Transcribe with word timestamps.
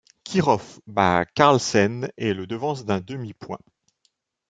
Chirov 0.23 0.79
bat 0.87 1.27
Carlsen 1.35 2.09
et 2.17 2.33
le 2.33 2.47
devance 2.47 2.85
d'un 2.85 3.01
demi-point. 3.01 3.59